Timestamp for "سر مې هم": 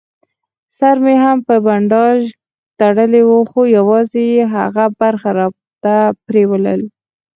0.77-1.37